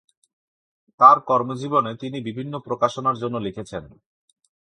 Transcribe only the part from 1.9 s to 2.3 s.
তিনি